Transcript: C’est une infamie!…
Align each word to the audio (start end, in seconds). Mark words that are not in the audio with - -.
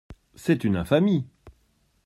C’est 0.33 0.63
une 0.63 0.77
infamie!… 0.77 1.27